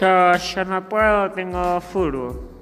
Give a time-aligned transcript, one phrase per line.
[0.00, 2.55] Yo, yo no puedo, tengo furbo.